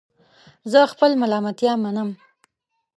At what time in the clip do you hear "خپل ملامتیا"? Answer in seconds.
0.93-1.73